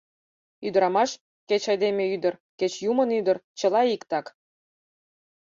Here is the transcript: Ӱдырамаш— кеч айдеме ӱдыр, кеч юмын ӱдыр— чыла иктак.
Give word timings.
Ӱдырамаш— 0.67 1.11
кеч 1.47 1.63
айдеме 1.71 2.05
ӱдыр, 2.15 2.33
кеч 2.59 2.73
юмын 2.89 3.09
ӱдыр— 3.19 3.37
чыла 3.59 3.81
иктак. 3.95 4.25